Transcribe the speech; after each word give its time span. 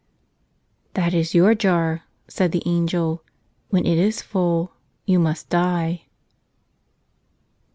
"That 0.95 1.13
is 1.13 1.35
your 1.35 1.53
jar," 1.53 2.05
said 2.27 2.53
the 2.53 2.63
angel. 2.65 3.23
"When 3.69 3.85
it 3.85 3.99
is 3.99 4.19
full 4.23 4.71
you 5.05 5.19
must 5.19 5.49
die." 5.49 6.07